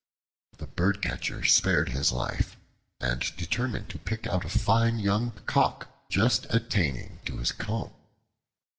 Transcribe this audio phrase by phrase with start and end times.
[0.57, 2.57] The Birdcatcher spared his life,
[2.99, 7.93] and determined to pick out a fine young Cock just attaining to his comb.